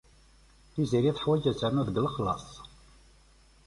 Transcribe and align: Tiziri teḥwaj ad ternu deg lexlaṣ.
Tiziri 0.73 1.11
teḥwaj 1.15 1.43
ad 1.51 1.57
ternu 1.59 1.83
deg 1.87 1.97
lexlaṣ. 2.01 2.47